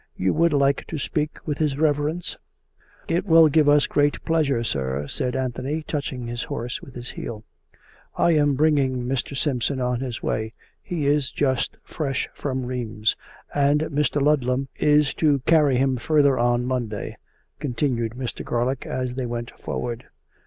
[0.15, 2.35] You would like to speak with his reverence?""
[3.17, 7.43] It will give us great pleasure, sir," said Anthony, touching his horse with his heel."
[8.17, 9.37] I am bringing Mr.
[9.37, 10.53] Simpson on his way.
[10.81, 13.15] He is just fresh from Rheims.
[13.53, 14.19] And Mr.
[14.19, 17.15] Ludlam is to carry him further on Monday,"
[17.59, 18.43] continued Mr.
[18.43, 20.05] Garlick as they went forward.